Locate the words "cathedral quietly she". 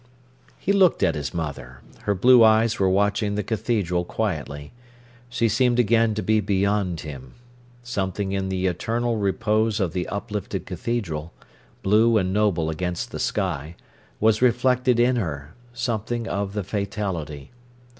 3.43-5.47